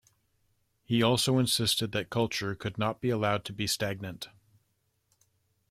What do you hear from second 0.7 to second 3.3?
He also insisted that culture could not be